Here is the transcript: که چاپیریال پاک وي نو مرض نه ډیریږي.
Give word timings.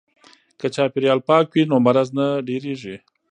که 0.59 0.67
چاپیریال 0.75 1.19
پاک 1.27 1.45
وي 1.53 1.63
نو 1.71 1.77
مرض 1.85 2.09
نه 2.17 2.25
ډیریږي. 2.47 2.95